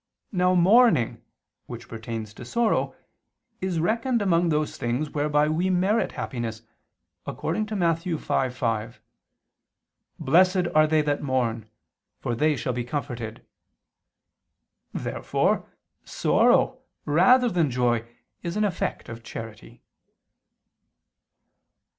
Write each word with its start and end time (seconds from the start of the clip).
Now 0.31 0.55
mourning, 0.55 1.21
which 1.67 1.87
pertains 1.87 2.33
to 2.33 2.43
sorrow, 2.43 2.95
is 3.59 3.79
reckoned 3.79 4.19
among 4.19 4.49
those 4.49 4.75
things 4.75 5.11
whereby 5.11 5.47
we 5.47 5.69
merit 5.69 6.13
happiness, 6.13 6.63
according 7.27 7.67
to 7.67 7.75
Matt. 7.75 7.97
5:5: 7.99 8.95
"Blessed 10.19 10.67
are 10.73 10.87
they 10.87 11.03
that 11.03 11.21
mourn, 11.21 11.69
for 12.19 12.33
they 12.33 12.55
shall 12.55 12.73
be 12.73 12.83
comforted." 12.83 13.45
Therefore 14.91 15.69
sorrow, 16.03 16.79
rather 17.05 17.47
than 17.49 17.69
joy, 17.69 18.07
is 18.41 18.57
an 18.57 18.63
effect 18.63 19.07
of 19.07 19.21
charity. 19.21 19.83